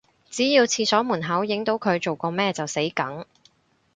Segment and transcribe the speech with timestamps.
[0.31, 3.23] 只要廁所門口影到佢做過咩就死梗